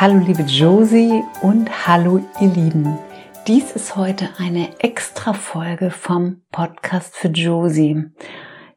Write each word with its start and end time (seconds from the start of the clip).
Hallo 0.00 0.16
liebe 0.26 0.44
Josie 0.44 1.22
und 1.42 1.86
hallo 1.86 2.24
ihr 2.40 2.48
Lieben. 2.48 2.96
Dies 3.46 3.72
ist 3.72 3.96
heute 3.96 4.30
eine 4.38 4.70
extra 4.78 5.34
Folge 5.34 5.90
vom 5.90 6.40
Podcast 6.50 7.14
für 7.14 7.28
Josie, 7.28 8.06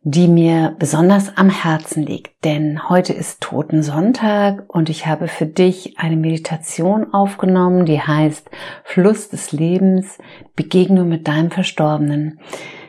die 0.01 0.27
mir 0.27 0.75
besonders 0.77 1.37
am 1.37 1.49
Herzen 1.49 2.05
liegt, 2.05 2.43
denn 2.43 2.89
heute 2.89 3.13
ist 3.13 3.39
Totensonntag 3.39 4.65
und 4.67 4.89
ich 4.89 5.07
habe 5.07 5.29
für 5.29 5.45
dich 5.45 5.97
eine 5.97 6.17
Meditation 6.17 7.13
aufgenommen, 7.13 7.85
die 7.85 8.01
heißt 8.01 8.49
Fluss 8.83 9.29
des 9.29 9.53
Lebens, 9.53 10.17
Begegnung 10.57 11.07
mit 11.07 11.29
deinem 11.29 11.51
Verstorbenen. 11.51 12.41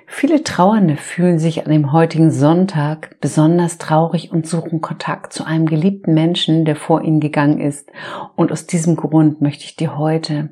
Viele 0.07 0.45
Trauernde 0.45 0.97
fühlen 0.97 1.39
sich 1.39 1.65
an 1.65 1.73
dem 1.73 1.93
heutigen 1.93 2.31
Sonntag 2.31 3.17
besonders 3.21 3.79
traurig 3.79 4.33
und 4.33 4.47
suchen 4.47 4.81
Kontakt 4.81 5.33
zu 5.33 5.45
einem 5.45 5.67
geliebten 5.67 6.15
Menschen, 6.15 6.65
der 6.65 6.77
vor 6.77 7.03
ihnen 7.03 7.21
gegangen 7.21 7.61
ist. 7.61 7.91
Und 8.37 8.53
aus 8.53 8.67
diesem 8.67 8.97
Grund 8.97 9.41
möchte 9.41 9.65
ich 9.65 9.77
dir 9.77 9.99
heute 9.99 10.51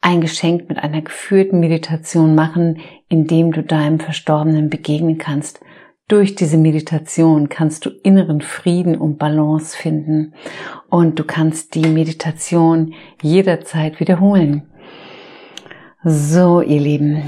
ein 0.00 0.20
Geschenk 0.20 0.68
mit 0.68 0.78
einer 0.78 1.02
geführten 1.02 1.60
Meditation 1.60 2.34
machen, 2.34 2.78
in 3.08 3.26
dem 3.26 3.52
du 3.52 3.62
deinem 3.62 4.00
Verstorbenen 4.00 4.70
begegnen 4.70 5.18
kannst. 5.18 5.60
Durch 6.08 6.36
diese 6.36 6.56
Meditation 6.56 7.48
kannst 7.48 7.84
du 7.84 7.90
inneren 7.90 8.40
Frieden 8.40 8.96
und 8.96 9.18
Balance 9.18 9.76
finden 9.76 10.34
und 10.88 11.18
du 11.18 11.24
kannst 11.24 11.74
die 11.74 11.88
Meditation 11.88 12.94
jederzeit 13.20 13.98
wiederholen. 13.98 14.62
So, 16.04 16.60
ihr 16.60 16.80
Lieben, 16.80 17.24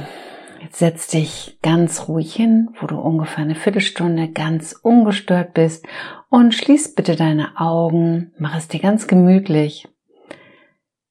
Jetzt 0.61 0.79
setz 0.79 1.07
dich 1.09 1.59
ganz 1.63 2.09
ruhig 2.09 2.35
hin, 2.35 2.71
wo 2.81 2.87
du 2.87 2.99
ungefähr 2.99 3.45
eine 3.45 3.55
Viertelstunde 3.55 4.29
ganz 4.29 4.73
ungestört 4.73 5.55
bist 5.55 5.87
und 6.31 6.55
schließ 6.55 6.95
bitte 6.95 7.15
deine 7.15 7.61
Augen, 7.61 8.33
mach 8.39 8.57
es 8.57 8.67
dir 8.67 8.81
ganz 8.81 9.07
gemütlich. 9.07 9.89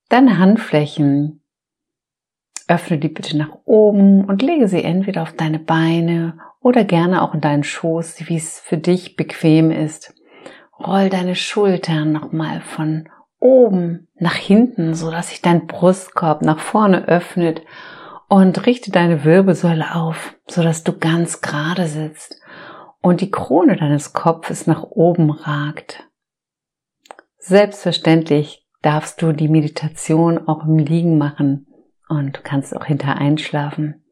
Deine 0.09 0.37
Handflächen, 0.37 1.41
öffne 2.67 2.97
die 2.97 3.07
bitte 3.07 3.37
nach 3.37 3.57
oben 3.63 4.25
und 4.25 4.41
lege 4.41 4.67
sie 4.67 4.83
entweder 4.83 5.21
auf 5.21 5.33
deine 5.33 5.59
Beine 5.59 6.37
oder 6.59 6.83
gerne 6.83 7.21
auch 7.21 7.33
in 7.33 7.41
deinen 7.41 7.63
Schoß, 7.63 8.27
wie 8.27 8.35
es 8.35 8.59
für 8.59 8.77
dich 8.77 9.15
bequem 9.15 9.71
ist. 9.71 10.13
Roll 10.77 11.09
deine 11.09 11.35
Schultern 11.35 12.11
nochmal 12.11 12.59
von 12.59 13.07
oben 13.39 14.07
nach 14.15 14.35
hinten, 14.35 14.93
so 14.93 15.09
dass 15.09 15.29
sich 15.29 15.41
dein 15.41 15.67
Brustkorb 15.67 16.41
nach 16.41 16.59
vorne 16.59 17.07
öffnet 17.07 17.61
und 18.27 18.65
richte 18.65 18.91
deine 18.91 19.23
Wirbelsäule 19.23 19.95
auf, 19.95 20.35
so 20.47 20.61
dass 20.63 20.83
du 20.83 20.97
ganz 20.97 21.41
gerade 21.41 21.87
sitzt 21.87 22.41
und 23.01 23.21
die 23.21 23.31
Krone 23.31 23.77
deines 23.77 24.13
Kopfes 24.13 24.67
nach 24.67 24.83
oben 24.83 25.31
ragt. 25.31 26.03
Selbstverständlich 27.37 28.67
darfst 28.81 29.21
du 29.21 29.31
die 29.31 29.47
Meditation 29.47 30.47
auch 30.47 30.65
im 30.65 30.77
Liegen 30.77 31.17
machen 31.17 31.67
und 32.09 32.37
du 32.37 32.41
kannst 32.41 32.75
auch 32.75 32.85
hinter 32.85 33.15
einschlafen. 33.15 34.03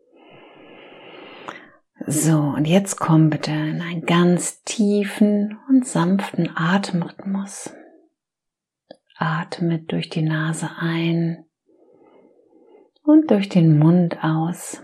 So, 2.07 2.37
und 2.37 2.65
jetzt 2.65 2.99
komm 2.99 3.29
bitte 3.29 3.51
in 3.51 3.81
einen 3.81 4.05
ganz 4.05 4.63
tiefen 4.63 5.57
und 5.69 5.87
sanften 5.87 6.51
Atemrhythmus. 6.55 7.73
Atme 9.17 9.79
durch 9.79 10.09
die 10.09 10.21
Nase 10.21 10.69
ein 10.77 11.45
und 13.05 13.29
durch 13.31 13.49
den 13.49 13.77
Mund 13.77 14.23
aus. 14.23 14.81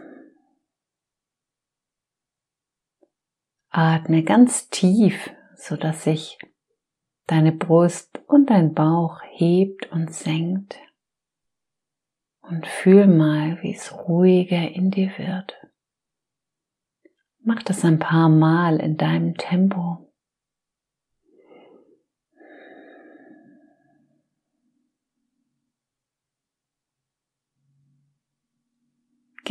Atme 3.69 4.23
ganz 4.23 4.69
tief, 4.69 5.31
so 5.55 5.75
dass 5.75 6.03
sich 6.03 6.37
deine 7.27 7.51
Brust 7.51 8.21
und 8.27 8.49
dein 8.49 8.73
Bauch 8.73 9.21
hebt 9.31 9.91
und 9.91 10.13
senkt. 10.13 10.77
Und 12.41 12.67
fühl 12.67 13.07
mal, 13.07 13.61
wie 13.61 13.73
es 13.73 13.93
ruhiger 13.93 14.69
in 14.71 14.91
dir 14.91 15.11
wird. 15.17 15.55
Mach 17.39 17.63
das 17.63 17.85
ein 17.85 17.97
paar 17.97 18.27
Mal 18.29 18.79
in 18.79 18.97
deinem 18.97 19.35
Tempo. 19.35 20.10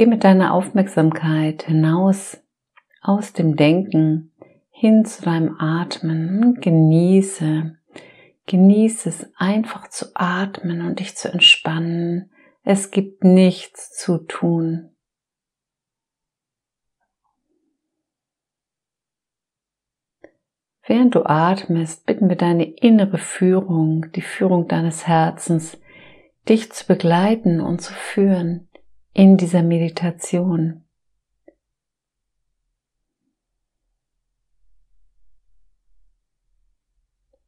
Geh 0.01 0.07
mit 0.07 0.25
deiner 0.25 0.55
Aufmerksamkeit 0.55 1.65
hinaus 1.65 2.43
aus 3.03 3.35
dem 3.35 3.57
Denken 3.57 4.33
hin 4.71 5.05
zu 5.05 5.21
deinem 5.21 5.61
Atmen 5.61 6.43
und 6.43 6.63
genieße, 6.63 7.77
genieße 8.47 9.09
es 9.11 9.31
einfach 9.37 9.89
zu 9.89 10.07
atmen 10.15 10.87
und 10.87 11.01
dich 11.01 11.19
zu 11.19 11.31
entspannen. 11.31 12.31
Es 12.63 12.91
gibt 12.91 13.25
nichts 13.25 13.95
zu 13.95 14.17
tun. 14.27 14.89
Während 20.87 21.15
du 21.15 21.27
atmest, 21.27 22.07
bitten 22.07 22.31
wir 22.31 22.37
deine 22.37 22.65
innere 22.65 23.19
Führung, 23.19 24.11
die 24.13 24.23
Führung 24.23 24.67
deines 24.67 25.07
Herzens, 25.07 25.79
dich 26.49 26.73
zu 26.73 26.87
begleiten 26.87 27.61
und 27.61 27.83
zu 27.83 27.93
führen 27.93 28.70
in 29.13 29.37
dieser 29.37 29.63
Meditation. 29.63 30.85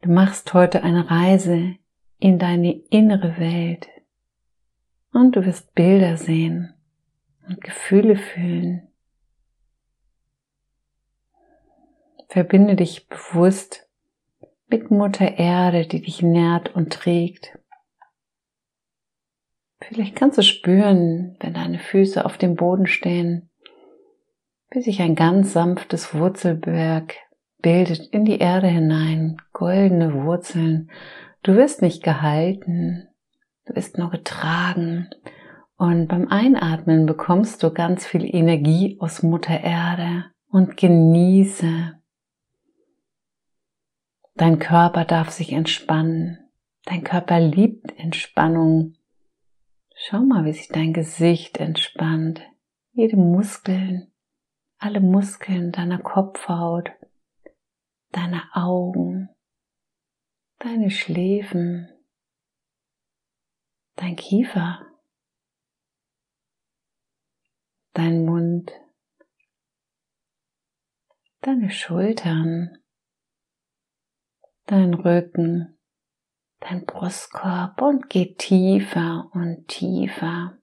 Du 0.01 0.11
machst 0.11 0.53
heute 0.53 0.83
eine 0.83 1.11
Reise 1.11 1.77
in 2.19 2.39
deine 2.39 2.73
innere 2.91 3.39
Welt 3.39 3.89
und 5.13 5.37
du 5.37 5.47
wirst 5.47 5.75
Bilder 5.75 6.17
sehen 6.17 6.75
und 7.47 7.61
Gefühle 7.61 8.17
fühlen. 8.17 8.89
Verbinde 12.29 12.75
dich 12.77 13.09
bewusst 13.09 13.89
mit 14.67 14.91
Mutter 14.91 15.39
Erde, 15.39 15.87
die 15.87 16.01
dich 16.01 16.23
nährt 16.23 16.75
und 16.75 16.93
trägt. 16.93 17.59
Vielleicht 19.89 20.17
kannst 20.17 20.39
du 20.39 20.43
spüren, 20.43 21.37
wenn 21.41 21.55
deine 21.55 21.79
Füße 21.79 22.25
auf 22.25 22.39
dem 22.39 22.55
Boden 22.55 22.87
stehen, 22.87 23.51
wie 24.71 24.83
sich 24.83 25.01
ein 25.03 25.15
ganz 25.15 25.53
sanftes 25.53 26.15
Wurzelwerk 26.15 27.17
bildet 27.61 28.09
in 28.09 28.25
die 28.25 28.39
Erde 28.39 28.67
hinein, 28.67 29.37
goldene 29.53 30.25
Wurzeln. 30.25 30.91
Du 31.43 31.55
wirst 31.55 31.83
nicht 31.83 32.03
gehalten, 32.03 33.09
du 33.67 33.75
wirst 33.75 33.99
nur 33.99 34.11
getragen. 34.11 35.09
Und 35.77 36.09
beim 36.09 36.29
Einatmen 36.29 37.07
bekommst 37.07 37.63
du 37.63 37.73
ganz 37.73 38.07
viel 38.07 38.25
Energie 38.25 38.99
aus 39.01 39.23
Mutter 39.23 39.61
Erde 39.61 40.27
und 40.49 40.77
genieße. 40.77 41.95
Dein 44.35 44.59
Körper 44.59 45.05
darf 45.05 45.31
sich 45.31 45.53
entspannen. 45.53 46.39
Dein 46.85 47.05
Körper 47.05 47.41
liebt 47.41 47.99
Entspannung. 47.99 48.95
Schau 50.05 50.19
mal, 50.25 50.45
wie 50.45 50.53
sich 50.53 50.67
dein 50.67 50.93
Gesicht 50.93 51.59
entspannt. 51.59 52.43
Jede 52.91 53.17
Muskeln, 53.17 54.13
alle 54.79 55.01
Muskeln 55.01 55.71
deiner 55.71 56.03
Kopfhaut, 56.03 56.91
deine 58.11 58.43
Augen, 58.53 59.29
deine 60.59 60.91
Schläfen, 60.91 61.89
dein 63.95 64.17
Kiefer, 64.17 64.85
dein 67.93 68.25
Mund, 68.25 68.73
deine 71.43 71.71
Schultern, 71.71 72.77
dein 74.67 74.95
Rücken, 74.95 75.79
dein 76.63 76.85
Brustkorb 76.85 77.81
und 77.83 78.09
geh 78.09 78.35
tiefer 78.35 79.31
und 79.33 79.69
tiefer. 79.69 80.59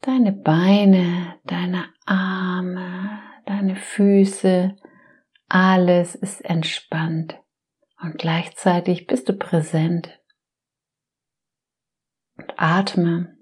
Deine 0.00 0.32
Beine, 0.32 1.38
deine 1.44 1.86
Arme, 2.06 3.20
deine 3.46 3.76
Füße, 3.76 4.76
alles 5.48 6.14
ist 6.14 6.44
entspannt 6.44 7.38
und 8.00 8.18
gleichzeitig 8.18 9.06
bist 9.06 9.28
du 9.28 9.34
präsent. 9.34 10.18
Und 12.36 12.52
atme. 12.56 13.36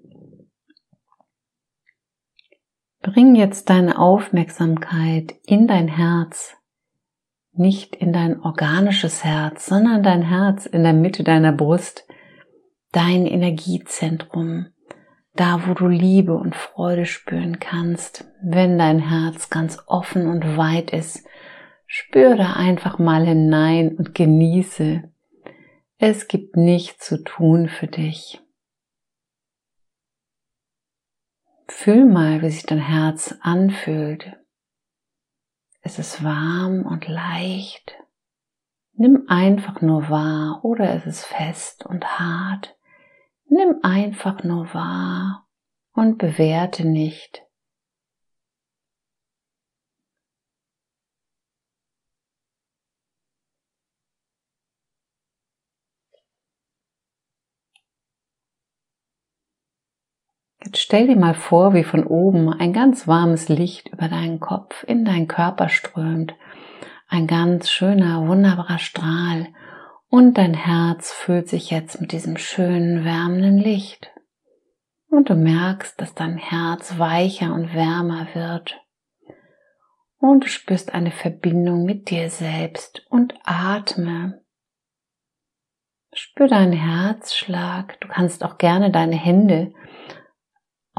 Bring 2.99 3.33
jetzt 3.35 3.69
deine 3.69 3.97
Aufmerksamkeit 3.97 5.33
in 5.45 5.67
dein 5.67 5.87
Herz 5.87 6.60
nicht 7.53 7.95
in 7.95 8.13
dein 8.13 8.39
organisches 8.41 9.23
Herz, 9.23 9.65
sondern 9.65 10.03
dein 10.03 10.21
Herz 10.21 10.65
in 10.65 10.83
der 10.83 10.93
Mitte 10.93 11.23
deiner 11.23 11.51
Brust, 11.51 12.07
dein 12.91 13.25
Energiezentrum, 13.25 14.67
da 15.35 15.67
wo 15.67 15.73
du 15.73 15.87
Liebe 15.87 16.35
und 16.35 16.55
Freude 16.55 17.05
spüren 17.05 17.59
kannst, 17.59 18.25
wenn 18.41 18.77
dein 18.77 18.99
Herz 18.99 19.49
ganz 19.49 19.79
offen 19.87 20.27
und 20.27 20.57
weit 20.57 20.91
ist. 20.91 21.25
Spür 21.85 22.37
da 22.37 22.53
einfach 22.53 22.99
mal 22.99 23.25
hinein 23.25 23.95
und 23.97 24.15
genieße. 24.15 25.03
Es 25.97 26.27
gibt 26.27 26.55
nichts 26.55 27.05
zu 27.05 27.23
tun 27.23 27.67
für 27.67 27.87
dich. 27.87 28.41
Fühl 31.67 32.05
mal, 32.05 32.41
wie 32.41 32.49
sich 32.49 32.63
dein 32.63 32.79
Herz 32.79 33.35
anfühlt. 33.41 34.40
Es 35.81 35.97
ist 35.97 36.23
warm 36.23 36.85
und 36.85 37.07
leicht. 37.07 37.95
Nimm 38.93 39.25
einfach 39.27 39.81
nur 39.81 40.09
wahr 40.09 40.59
oder 40.63 40.93
es 40.93 41.05
ist 41.05 41.25
fest 41.25 41.85
und 41.85 42.19
hart. 42.19 42.77
Nimm 43.45 43.79
einfach 43.81 44.43
nur 44.43 44.73
wahr 44.73 45.47
und 45.93 46.19
bewerte 46.19 46.87
nicht. 46.87 47.43
Jetzt 60.71 60.83
stell 60.83 61.07
dir 61.07 61.17
mal 61.17 61.33
vor, 61.33 61.73
wie 61.73 61.83
von 61.83 62.05
oben 62.05 62.47
ein 62.47 62.71
ganz 62.71 63.05
warmes 63.05 63.49
Licht 63.49 63.89
über 63.89 64.07
deinen 64.07 64.39
Kopf 64.39 64.85
in 64.87 65.03
deinen 65.03 65.27
Körper 65.27 65.67
strömt. 65.67 66.33
Ein 67.09 67.27
ganz 67.27 67.69
schöner, 67.69 68.25
wunderbarer 68.25 68.79
Strahl. 68.79 69.49
Und 70.07 70.37
dein 70.37 70.53
Herz 70.53 71.11
füllt 71.11 71.49
sich 71.49 71.71
jetzt 71.71 71.99
mit 71.99 72.13
diesem 72.13 72.37
schönen, 72.37 73.03
wärmenden 73.03 73.57
Licht. 73.57 74.11
Und 75.09 75.29
du 75.29 75.35
merkst, 75.35 75.99
dass 75.99 76.13
dein 76.13 76.37
Herz 76.37 76.97
weicher 76.97 77.53
und 77.53 77.73
wärmer 77.73 78.27
wird. 78.33 78.79
Und 80.19 80.45
du 80.45 80.47
spürst 80.47 80.93
eine 80.93 81.11
Verbindung 81.11 81.83
mit 81.83 82.09
dir 82.09 82.29
selbst 82.29 83.05
und 83.09 83.33
atme. 83.43 84.41
Spür 86.13 86.47
deinen 86.47 86.71
Herzschlag. 86.71 87.99
Du 87.99 88.07
kannst 88.07 88.45
auch 88.45 88.57
gerne 88.57 88.89
deine 88.89 89.17
Hände 89.17 89.73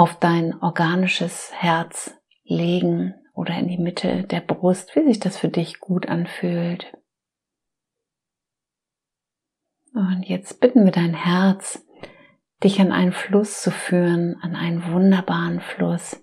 auf 0.02 0.18
dein 0.18 0.60
organisches 0.60 1.52
Herz 1.54 2.12
legen 2.42 3.14
oder 3.34 3.56
in 3.56 3.68
die 3.68 3.78
Mitte 3.78 4.24
der 4.24 4.40
Brust, 4.40 4.96
wie 4.96 5.04
sich 5.04 5.20
das 5.20 5.38
für 5.38 5.46
dich 5.46 5.78
gut 5.78 6.08
anfühlt. 6.08 6.92
Und 9.94 10.24
jetzt 10.24 10.58
bitten 10.58 10.84
wir 10.84 10.90
dein 10.90 11.14
Herz, 11.14 11.86
dich 12.64 12.80
an 12.80 12.90
einen 12.90 13.12
Fluss 13.12 13.62
zu 13.62 13.70
führen, 13.70 14.36
an 14.42 14.56
einen 14.56 14.92
wunderbaren 14.92 15.60
Fluss. 15.60 16.20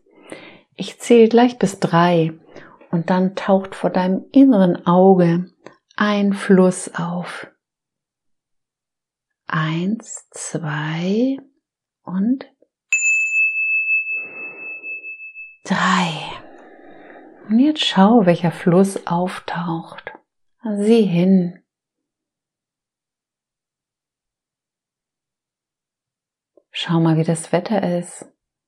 Ich 0.76 1.00
zähle 1.00 1.30
gleich 1.30 1.58
bis 1.58 1.80
drei 1.80 2.34
und 2.92 3.10
dann 3.10 3.34
taucht 3.36 3.76
vor 3.76 3.92
deinem 3.92 4.26
inneren 4.34 4.86
Auge 4.88 5.54
ein 5.96 6.34
Fluss 6.34 6.94
auf. 6.96 7.48
Eins, 9.48 10.28
zwei 10.31 11.38
und 12.04 12.46
drei. 15.69 16.39
Und 17.48 17.60
jetzt 17.60 17.83
schau, 17.83 18.25
welcher 18.25 18.51
Fluss 18.51 19.07
auftaucht. 19.07 20.13
Sieh 20.77 21.06
hin. 21.06 21.63
Schau 26.71 27.00
mal, 27.00 27.18
wie 27.18 27.24
das 27.24 27.51
Wetter 27.51 27.98
ist. 27.98 28.25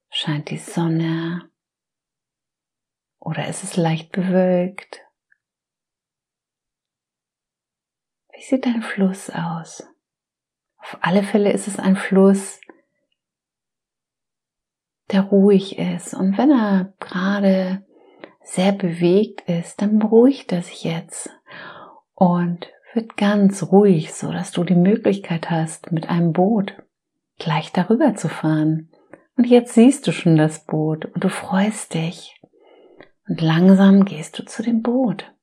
Scheint 0.09 0.49
die 0.49 0.57
Sonne? 0.57 1.49
Oder 3.19 3.47
ist 3.47 3.63
es 3.63 3.77
leicht 3.77 4.11
bewölkt? 4.11 5.01
Wie 8.33 8.41
sieht 8.41 8.65
dein 8.65 8.81
Fluss 8.81 9.29
aus? 9.29 9.87
Auf 10.77 10.97
alle 11.01 11.23
Fälle 11.23 11.51
ist 11.51 11.67
es 11.67 11.77
ein 11.77 11.95
Fluss, 11.95 12.59
der 15.11 15.21
ruhig 15.21 15.77
ist. 15.77 16.13
Und 16.13 16.37
wenn 16.37 16.51
er 16.51 16.93
gerade 16.99 17.85
sehr 18.43 18.71
bewegt 18.71 19.47
ist, 19.49 19.81
dann 19.81 19.99
beruhigt 19.99 20.51
er 20.51 20.61
sich 20.61 20.83
jetzt 20.83 21.29
und 22.15 22.67
wird 22.93 23.17
ganz 23.17 23.71
ruhig, 23.71 24.13
so 24.13 24.31
dass 24.31 24.51
du 24.51 24.63
die 24.63 24.75
Möglichkeit 24.75 25.49
hast, 25.49 25.91
mit 25.91 26.09
einem 26.09 26.33
Boot 26.33 26.75
gleich 27.37 27.71
darüber 27.71 28.15
zu 28.15 28.29
fahren. 28.29 28.91
Und 29.37 29.45
jetzt 29.45 29.73
siehst 29.73 30.07
du 30.07 30.11
schon 30.11 30.35
das 30.35 30.65
Boot 30.65 31.05
und 31.05 31.23
du 31.23 31.29
freust 31.29 31.93
dich. 31.93 32.39
Und 33.27 33.41
langsam 33.41 34.05
gehst 34.05 34.37
du 34.37 34.43
zu 34.43 34.61
dem 34.61 34.81
Boot. 34.81 35.33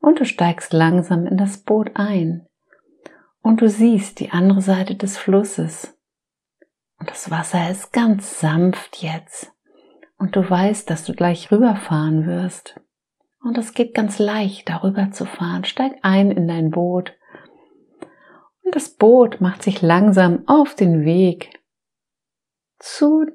Und 0.00 0.20
du 0.20 0.26
steigst 0.26 0.74
langsam 0.74 1.26
in 1.26 1.38
das 1.38 1.62
Boot 1.62 1.92
ein 1.94 2.46
und 3.44 3.60
du 3.60 3.68
siehst 3.68 4.20
die 4.20 4.30
andere 4.30 4.62
Seite 4.62 4.96
des 4.96 5.18
Flusses. 5.18 5.96
Und 6.98 7.10
das 7.10 7.30
Wasser 7.30 7.70
ist 7.70 7.92
ganz 7.92 8.40
sanft 8.40 9.02
jetzt. 9.02 9.52
Und 10.16 10.34
du 10.34 10.48
weißt, 10.48 10.88
dass 10.88 11.04
du 11.04 11.12
gleich 11.12 11.52
rüberfahren 11.52 12.26
wirst. 12.26 12.80
Und 13.42 13.58
es 13.58 13.74
geht 13.74 13.92
ganz 13.92 14.18
leicht, 14.18 14.70
darüber 14.70 15.10
zu 15.10 15.26
fahren. 15.26 15.64
Steig 15.64 15.92
ein 16.00 16.30
in 16.30 16.48
dein 16.48 16.70
Boot. 16.70 17.12
Und 18.62 18.74
das 18.74 18.88
Boot 18.88 19.42
macht 19.42 19.62
sich 19.62 19.82
langsam 19.82 20.44
auf 20.46 20.74
den 20.74 21.04
Weg 21.04 21.60
zu 22.78 23.26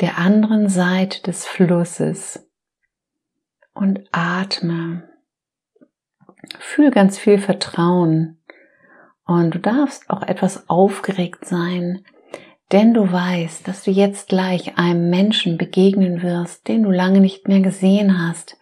der 0.00 0.16
anderen 0.16 0.70
Seite 0.70 1.22
des 1.22 1.44
Flusses. 1.44 2.48
Und 3.74 4.08
atme. 4.12 5.10
Fühl 6.58 6.90
ganz 6.90 7.18
viel 7.18 7.38
Vertrauen 7.38 8.37
und 9.28 9.54
du 9.54 9.58
darfst 9.58 10.08
auch 10.08 10.22
etwas 10.22 10.70
aufgeregt 10.70 11.44
sein, 11.44 12.02
denn 12.72 12.94
du 12.94 13.12
weißt, 13.12 13.68
dass 13.68 13.84
du 13.84 13.90
jetzt 13.90 14.30
gleich 14.30 14.78
einem 14.78 15.10
Menschen 15.10 15.58
begegnen 15.58 16.22
wirst, 16.22 16.66
den 16.66 16.82
du 16.82 16.90
lange 16.90 17.20
nicht 17.20 17.46
mehr 17.46 17.60
gesehen 17.60 18.26
hast, 18.26 18.58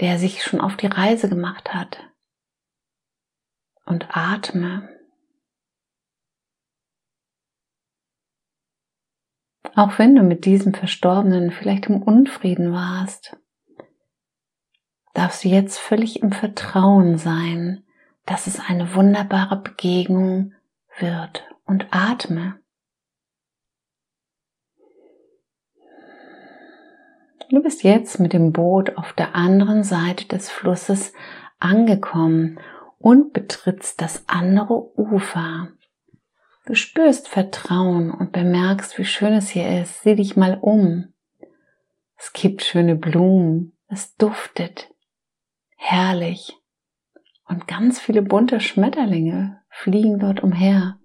der 0.00 0.18
sich 0.18 0.42
schon 0.42 0.60
auf 0.60 0.76
die 0.76 0.88
Reise 0.88 1.28
gemacht 1.28 1.72
hat. 1.72 2.02
Und 3.86 4.08
atme. 4.10 4.88
Auch 9.76 10.00
wenn 10.00 10.16
du 10.16 10.24
mit 10.24 10.46
diesem 10.46 10.74
Verstorbenen 10.74 11.52
vielleicht 11.52 11.86
im 11.86 12.02
Unfrieden 12.02 12.72
warst, 12.72 13.36
darfst 15.14 15.44
du 15.44 15.48
jetzt 15.48 15.78
völlig 15.78 16.22
im 16.22 16.32
Vertrauen 16.32 17.18
sein, 17.18 17.84
dass 18.28 18.46
es 18.46 18.60
eine 18.60 18.94
wunderbare 18.94 19.56
Begegnung 19.56 20.52
wird 20.98 21.48
und 21.64 21.86
atme. 21.90 22.60
Du 27.48 27.62
bist 27.62 27.82
jetzt 27.82 28.20
mit 28.20 28.34
dem 28.34 28.52
Boot 28.52 28.98
auf 28.98 29.14
der 29.14 29.34
anderen 29.34 29.82
Seite 29.82 30.28
des 30.28 30.50
Flusses 30.50 31.14
angekommen 31.58 32.60
und 32.98 33.32
betrittst 33.32 34.02
das 34.02 34.28
andere 34.28 34.98
Ufer. 34.98 35.68
Du 36.66 36.74
spürst 36.74 37.28
Vertrauen 37.28 38.10
und 38.10 38.32
bemerkst, 38.32 38.98
wie 38.98 39.06
schön 39.06 39.32
es 39.32 39.48
hier 39.48 39.80
ist. 39.80 40.02
Sieh 40.02 40.16
dich 40.16 40.36
mal 40.36 40.58
um. 40.60 41.14
Es 42.18 42.34
gibt 42.34 42.62
schöne 42.62 42.94
Blumen. 42.94 43.78
Es 43.86 44.14
duftet. 44.16 44.90
Herrlich 45.76 46.57
und 47.48 47.66
ganz 47.66 47.98
viele 47.98 48.22
bunte 48.22 48.60
Schmetterlinge 48.60 49.60
fliegen 49.70 50.18
dort 50.18 50.42
umher. 50.42 50.98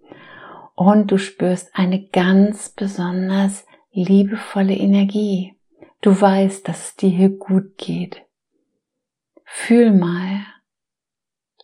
Und 0.76 1.12
du 1.12 1.18
spürst 1.18 1.70
eine 1.74 2.08
ganz 2.08 2.70
besonders 2.70 3.66
liebevolle 3.92 4.76
Energie. 4.76 5.56
Du 6.02 6.20
weißt, 6.20 6.68
dass 6.68 6.90
es 6.90 6.96
dir 6.96 7.10
hier 7.10 7.30
gut 7.30 7.78
geht. 7.78 8.24
Fühl 9.46 9.92
mal, 9.92 10.46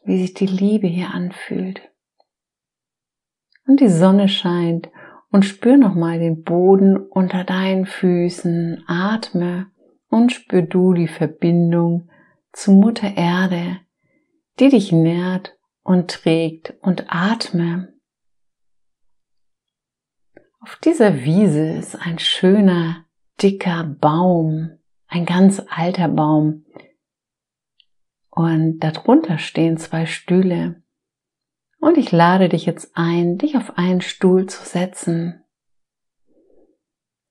wie 0.03 0.19
sich 0.19 0.33
die 0.33 0.45
Liebe 0.45 0.88
hier 0.88 1.09
anfühlt. 1.13 1.81
Und 3.67 3.81
die 3.81 3.89
Sonne 3.89 4.29
scheint 4.29 4.89
und 5.31 5.43
spür 5.43 5.77
nochmal 5.77 6.19
den 6.19 6.43
Boden 6.43 6.98
unter 6.98 7.43
deinen 7.43 7.86
Füßen, 7.86 8.83
atme 8.88 9.67
und 10.09 10.31
spür 10.31 10.62
du 10.62 10.93
die 10.93 11.07
Verbindung 11.07 12.09
zu 12.51 12.71
Mutter 12.71 13.15
Erde, 13.15 13.79
die 14.59 14.69
dich 14.69 14.91
nährt 14.91 15.57
und 15.83 16.11
trägt 16.11 16.73
und 16.81 17.05
atme. 17.07 17.93
Auf 20.59 20.75
dieser 20.83 21.23
Wiese 21.23 21.69
ist 21.69 21.95
ein 21.95 22.19
schöner, 22.19 23.05
dicker 23.41 23.83
Baum, 23.85 24.77
ein 25.07 25.25
ganz 25.25 25.61
alter 25.69 26.09
Baum. 26.09 26.65
Und 28.29 28.79
darunter 28.79 29.37
stehen 29.37 29.77
zwei 29.77 30.05
Stühle. 30.05 30.83
Und 31.79 31.97
ich 31.97 32.11
lade 32.11 32.49
dich 32.49 32.65
jetzt 32.65 32.91
ein, 32.95 33.37
dich 33.37 33.55
auf 33.55 33.77
einen 33.77 34.01
Stuhl 34.01 34.47
zu 34.47 34.63
setzen. 34.65 35.43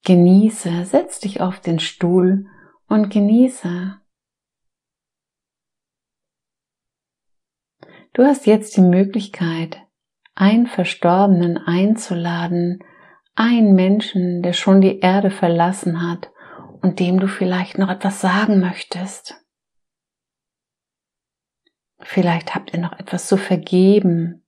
Genieße, 0.05 0.87
setz 0.87 1.21
dich 1.21 1.43
auf 1.43 1.61
den 1.61 1.81
Stuhl 1.81 2.47
und 2.89 3.11
genieße 3.11 4.01
Du 8.19 8.25
hast 8.25 8.47
jetzt 8.47 8.77
die 8.77 8.81
Möglichkeit, 8.81 9.79
einen 10.35 10.67
Verstorbenen 10.67 11.57
einzuladen, 11.57 12.83
einen 13.37 13.77
Menschen, 13.77 14.43
der 14.43 14.55
schon 14.55 14.81
die 14.81 14.99
Erde 14.99 15.31
verlassen 15.31 16.03
hat 16.03 16.33
und 16.83 16.99
dem 16.99 17.21
du 17.21 17.29
vielleicht 17.29 17.79
noch 17.79 17.89
etwas 17.89 18.21
sagen 18.21 18.59
möchtest. 18.59 19.37
Vielleicht 22.01 22.57
habt 22.57 22.75
ihr 22.75 22.81
noch 22.81 22.99
etwas 22.99 23.29
zu 23.29 23.37
vergeben. 23.37 24.45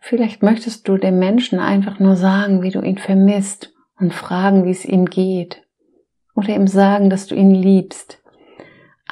Vielleicht 0.00 0.42
möchtest 0.42 0.88
du 0.88 0.96
dem 0.96 1.18
Menschen 1.18 1.60
einfach 1.60 1.98
nur 1.98 2.16
sagen, 2.16 2.62
wie 2.62 2.70
du 2.70 2.80
ihn 2.80 2.96
vermisst 2.96 3.74
und 3.98 4.14
fragen, 4.14 4.64
wie 4.64 4.70
es 4.70 4.86
ihm 4.86 5.04
geht. 5.04 5.68
Oder 6.34 6.56
ihm 6.56 6.66
sagen, 6.66 7.10
dass 7.10 7.26
du 7.26 7.34
ihn 7.34 7.50
liebst. 7.50 8.21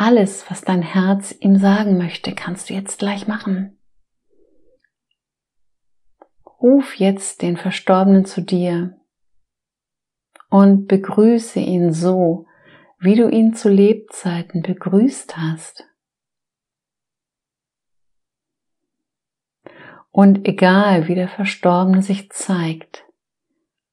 Alles, 0.02 0.50
was 0.50 0.62
dein 0.62 0.80
Herz 0.80 1.30
ihm 1.40 1.58
sagen 1.58 1.98
möchte, 1.98 2.34
kannst 2.34 2.70
du 2.70 2.74
jetzt 2.74 3.00
gleich 3.00 3.28
machen. 3.28 3.78
Ruf 6.62 6.94
jetzt 6.94 7.42
den 7.42 7.58
Verstorbenen 7.58 8.24
zu 8.24 8.40
dir 8.40 8.98
und 10.48 10.86
begrüße 10.86 11.60
ihn 11.60 11.92
so, 11.92 12.46
wie 12.98 13.14
du 13.14 13.28
ihn 13.28 13.52
zu 13.52 13.68
Lebzeiten 13.68 14.62
begrüßt 14.62 15.36
hast. 15.36 15.84
Und 20.10 20.48
egal 20.48 21.08
wie 21.08 21.14
der 21.14 21.28
Verstorbene 21.28 22.00
sich 22.00 22.30
zeigt, 22.30 23.04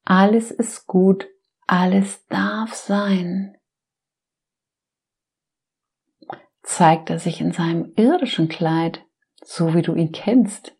alles 0.06 0.52
ist 0.52 0.88
gut, 0.88 1.28
alles 1.68 2.26
darf 2.28 2.74
sein. 2.76 3.57
Zeigt 6.68 7.10
er 7.10 7.18
sich 7.18 7.42
in 7.42 7.52
seinem 7.52 7.94
irdischen 7.96 8.50
Kleid, 8.50 9.04
so 9.42 9.74
wie 9.74 9.82
du 9.82 9.96
ihn 9.96 10.12
kennst, 10.12 10.76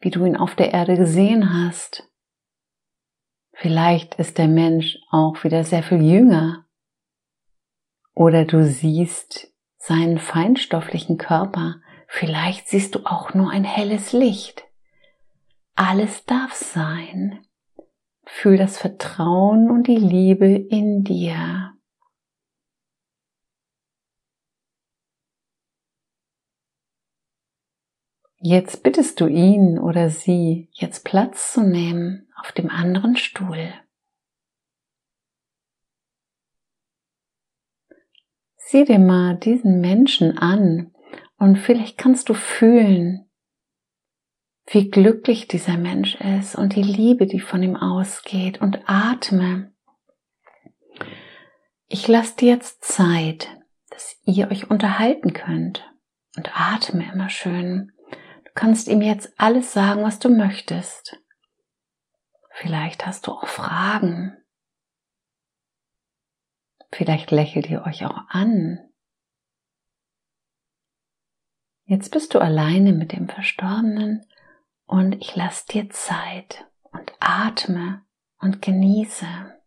wie 0.00 0.10
du 0.10 0.24
ihn 0.24 0.36
auf 0.36 0.54
der 0.54 0.72
Erde 0.72 0.96
gesehen 0.96 1.54
hast. 1.54 2.08
Vielleicht 3.52 4.16
ist 4.16 4.38
der 4.38 4.48
Mensch 4.48 4.98
auch 5.10 5.44
wieder 5.44 5.64
sehr 5.64 5.82
viel 5.82 6.02
jünger. 6.02 6.66
Oder 8.14 8.44
du 8.44 8.64
siehst 8.64 9.52
seinen 9.78 10.18
feinstofflichen 10.18 11.18
Körper, 11.18 11.76
Vielleicht 12.14 12.68
siehst 12.68 12.94
du 12.94 13.06
auch 13.06 13.32
nur 13.32 13.50
ein 13.50 13.64
helles 13.64 14.12
Licht. 14.12 14.64
Alles 15.74 16.26
darf 16.26 16.52
sein. 16.52 17.38
Fühl 18.26 18.58
das 18.58 18.76
Vertrauen 18.76 19.70
und 19.70 19.86
die 19.86 19.96
Liebe 19.96 20.46
in 20.46 21.04
dir. 21.04 21.72
Jetzt 28.44 28.82
bittest 28.82 29.20
du 29.20 29.28
ihn 29.28 29.78
oder 29.78 30.10
sie, 30.10 30.68
jetzt 30.72 31.04
Platz 31.04 31.52
zu 31.52 31.62
nehmen 31.62 32.28
auf 32.34 32.50
dem 32.50 32.70
anderen 32.70 33.16
Stuhl. 33.16 33.72
Sieh 38.56 38.84
dir 38.84 38.98
mal 38.98 39.36
diesen 39.36 39.80
Menschen 39.80 40.38
an, 40.38 40.92
und 41.38 41.56
vielleicht 41.56 41.98
kannst 41.98 42.28
du 42.28 42.34
fühlen, 42.34 43.30
wie 44.66 44.90
glücklich 44.90 45.46
dieser 45.46 45.76
Mensch 45.76 46.16
ist 46.16 46.56
und 46.56 46.74
die 46.74 46.82
Liebe, 46.82 47.26
die 47.26 47.40
von 47.40 47.62
ihm 47.62 47.76
ausgeht 47.76 48.60
und 48.60 48.80
atme. 48.86 49.72
Ich 51.86 52.08
lasse 52.08 52.36
dir 52.36 52.54
jetzt 52.54 52.82
Zeit, 52.82 53.48
dass 53.90 54.20
ihr 54.24 54.50
euch 54.50 54.68
unterhalten 54.68 55.32
könnt 55.32 55.88
und 56.36 56.50
atme 56.54 57.08
immer 57.12 57.28
schön. 57.28 57.91
Kannst 58.54 58.88
ihm 58.88 59.00
jetzt 59.00 59.32
alles 59.38 59.72
sagen, 59.72 60.02
was 60.02 60.18
du 60.18 60.28
möchtest. 60.28 61.18
Vielleicht 62.50 63.06
hast 63.06 63.26
du 63.26 63.32
auch 63.32 63.46
Fragen. 63.46 64.36
Vielleicht 66.92 67.30
lächelt 67.30 67.68
ihr 67.70 67.84
euch 67.86 68.04
auch 68.04 68.28
an. 68.28 68.78
Jetzt 71.84 72.10
bist 72.10 72.34
du 72.34 72.38
alleine 72.38 72.92
mit 72.92 73.12
dem 73.12 73.28
Verstorbenen 73.28 74.26
und 74.84 75.14
ich 75.14 75.34
lasse 75.34 75.66
dir 75.70 75.88
Zeit 75.90 76.66
und 76.90 77.12
atme 77.20 78.04
und 78.38 78.60
genieße. 78.60 79.61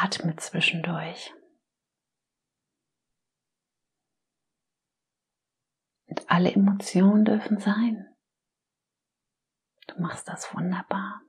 Atme 0.00 0.36
zwischendurch. 0.36 1.34
Und 6.06 6.30
alle 6.30 6.52
Emotionen 6.52 7.24
dürfen 7.24 7.58
sein. 7.58 8.06
Du 9.86 10.00
machst 10.00 10.28
das 10.28 10.54
wunderbar. 10.54 11.20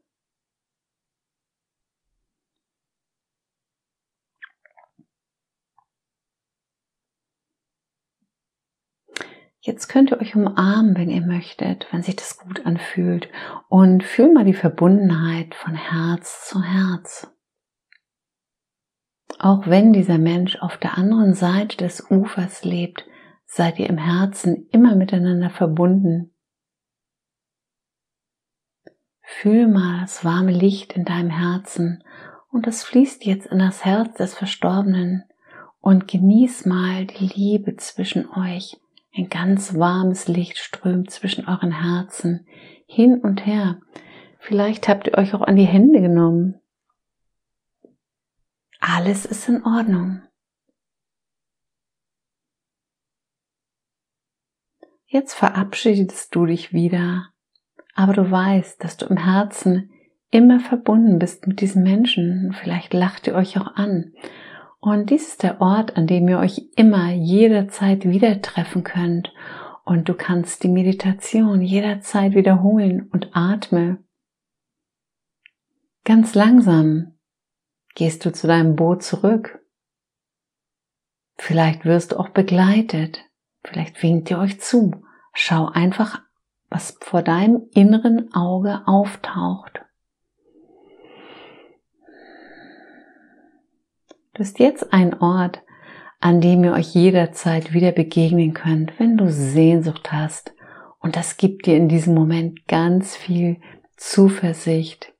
Jetzt 9.65 9.87
könnt 9.87 10.11
ihr 10.11 10.19
euch 10.19 10.35
umarmen, 10.35 10.97
wenn 10.97 11.09
ihr 11.09 11.21
möchtet, 11.21 11.87
wenn 11.91 12.03
sich 12.03 12.17
das 12.17 12.37
gut 12.37 12.65
anfühlt. 12.65 13.29
Und 13.69 14.03
fühl 14.03 14.33
mal 14.33 14.43
die 14.43 14.53
Verbundenheit 14.53 15.55
von 15.55 15.73
Herz 15.73 16.49
zu 16.49 16.61
Herz. 16.61 17.33
Auch 19.39 19.67
wenn 19.67 19.93
dieser 19.93 20.17
Mensch 20.17 20.57
auf 20.57 20.77
der 20.77 20.97
anderen 20.97 21.33
Seite 21.33 21.77
des 21.77 22.09
Ufers 22.09 22.63
lebt, 22.63 23.05
seid 23.45 23.79
ihr 23.79 23.89
im 23.89 23.97
Herzen 23.97 24.67
immer 24.71 24.95
miteinander 24.95 25.49
verbunden. 25.49 26.33
Fühl 29.21 29.67
mal 29.67 30.01
das 30.01 30.23
warme 30.23 30.51
Licht 30.51 30.93
in 30.93 31.05
deinem 31.05 31.29
Herzen 31.29 32.03
und 32.51 32.67
es 32.67 32.83
fließt 32.83 33.25
jetzt 33.25 33.47
in 33.47 33.59
das 33.59 33.83
Herz 33.83 34.15
des 34.17 34.35
Verstorbenen 34.35 35.23
und 35.81 36.07
genieß 36.07 36.65
mal 36.65 37.05
die 37.05 37.27
Liebe 37.27 37.75
zwischen 37.77 38.29
euch. 38.29 38.77
Ein 39.15 39.29
ganz 39.29 39.77
warmes 39.77 40.27
Licht 40.27 40.57
strömt 40.57 41.11
zwischen 41.11 41.47
euren 41.47 41.71
Herzen 41.71 42.47
hin 42.85 43.19
und 43.19 43.45
her. 43.45 43.79
Vielleicht 44.39 44.87
habt 44.87 45.07
ihr 45.07 45.17
euch 45.17 45.33
auch 45.33 45.41
an 45.41 45.55
die 45.55 45.65
Hände 45.65 46.01
genommen 46.01 46.59
alles 48.83 49.25
ist 49.25 49.47
in 49.47 49.63
Ordnung. 49.63 50.21
Jetzt 55.05 55.35
verabschiedest 55.35 56.35
du 56.35 56.45
dich 56.45 56.73
wieder, 56.73 57.29
aber 57.95 58.13
du 58.13 58.29
weißt, 58.29 58.83
dass 58.83 58.97
du 58.97 59.05
im 59.05 59.17
Herzen 59.17 59.91
immer 60.31 60.59
verbunden 60.59 61.19
bist 61.19 61.47
mit 61.47 61.61
diesen 61.61 61.83
Menschen. 61.83 62.55
Vielleicht 62.59 62.93
lacht 62.93 63.27
ihr 63.27 63.35
euch 63.35 63.57
auch 63.59 63.75
an. 63.75 64.13
Und 64.79 65.11
dies 65.11 65.29
ist 65.29 65.43
der 65.43 65.61
Ort, 65.61 65.95
an 65.95 66.07
dem 66.07 66.27
ihr 66.27 66.39
euch 66.39 66.69
immer 66.75 67.11
jederzeit 67.11 68.05
wieder 68.05 68.41
treffen 68.41 68.83
könnt. 68.83 69.31
Und 69.85 70.09
du 70.09 70.13
kannst 70.13 70.63
die 70.63 70.69
Meditation 70.69 71.61
jederzeit 71.61 72.33
wiederholen 72.33 73.07
und 73.13 73.29
atme 73.33 74.03
ganz 76.03 76.35
langsam 76.35 77.12
Gehst 77.95 78.25
du 78.25 78.31
zu 78.31 78.47
deinem 78.47 78.75
Boot 78.75 79.03
zurück? 79.03 79.59
Vielleicht 81.37 81.85
wirst 81.85 82.11
du 82.11 82.19
auch 82.19 82.29
begleitet 82.29 83.23
Vielleicht 83.63 84.01
winkt 84.03 84.29
ihr 84.29 84.39
euch 84.39 84.59
zu. 84.59 84.91
Schau 85.33 85.67
einfach, 85.67 86.21
was 86.69 86.97
vor 87.01 87.21
deinem 87.21 87.63
inneren 87.73 88.33
Auge 88.33 88.81
auftaucht. 88.85 89.81
Du 94.33 94.39
bist 94.39 94.59
jetzt 94.59 94.91
ein 94.91 95.19
Ort, 95.19 95.61
an 96.19 96.41
dem 96.41 96.63
ihr 96.63 96.73
euch 96.73 96.93
jederzeit 96.93 97.73
wieder 97.73 97.91
begegnen 97.91 98.53
könnt, 98.53 98.99
wenn 98.99 99.17
du 99.17 99.31
Sehnsucht 99.31 100.11
hast. 100.11 100.53
Und 100.99 101.15
das 101.15 101.37
gibt 101.37 101.65
dir 101.65 101.77
in 101.77 101.87
diesem 101.87 102.13
Moment 102.13 102.67
ganz 102.67 103.15
viel 103.15 103.61
Zuversicht. 103.95 105.12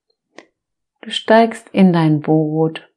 Du 1.04 1.12
steigst 1.12 1.68
in 1.74 1.92
dein 1.92 2.22
Boot 2.22 2.90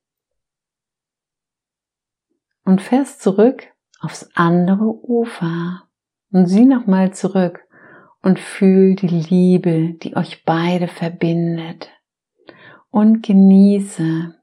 und 2.65 2.81
fährst 2.81 3.21
zurück 3.21 3.67
aufs 3.99 4.31
andere 4.35 4.85
Ufer 4.85 5.89
und 6.31 6.47
sieh 6.47 6.67
nochmal 6.67 7.13
zurück 7.15 7.67
und 8.23 8.39
fühl 8.39 8.95
die 8.95 9.09
Liebe, 9.09 9.95
die 9.95 10.17
euch 10.17 10.45
beide 10.45 10.87
verbindet 10.87 11.91
und 12.91 13.27
genieße. 13.27 14.37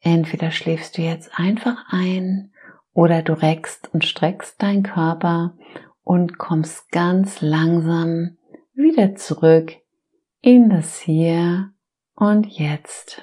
Entweder 0.00 0.50
schläfst 0.50 0.98
du 0.98 1.02
jetzt 1.02 1.30
einfach 1.38 1.84
ein 1.90 2.52
oder 2.92 3.22
du 3.22 3.34
reckst 3.34 3.88
und 3.94 4.04
streckst 4.04 4.60
deinen 4.60 4.82
Körper 4.82 5.56
und 6.02 6.38
kommst 6.38 6.90
ganz 6.90 7.40
langsam 7.40 8.36
wieder 8.74 9.14
zurück 9.14 9.76
in 10.42 10.68
das 10.68 10.98
Hier 10.98 11.72
und 12.16 12.46
Jetzt. 12.46 13.22